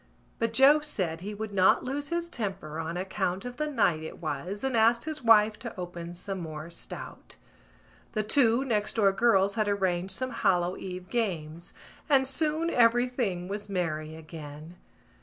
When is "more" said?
6.39-6.71